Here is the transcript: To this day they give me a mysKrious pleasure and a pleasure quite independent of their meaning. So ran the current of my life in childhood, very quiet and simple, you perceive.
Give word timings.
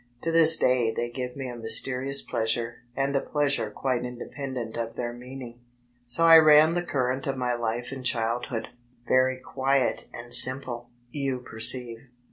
To 0.23 0.31
this 0.31 0.57
day 0.57 0.91
they 0.91 1.11
give 1.11 1.35
me 1.35 1.47
a 1.47 1.55
mysKrious 1.55 2.23
pleasure 2.27 2.77
and 2.95 3.15
a 3.15 3.21
pleasure 3.21 3.69
quite 3.69 4.03
independent 4.03 4.75
of 4.75 4.95
their 4.95 5.13
meaning. 5.13 5.59
So 6.07 6.25
ran 6.41 6.73
the 6.73 6.81
current 6.81 7.27
of 7.27 7.37
my 7.37 7.53
life 7.53 7.91
in 7.91 8.01
childhood, 8.01 8.69
very 9.07 9.37
quiet 9.37 10.07
and 10.11 10.33
simple, 10.33 10.89
you 11.11 11.41
perceive. 11.41 11.99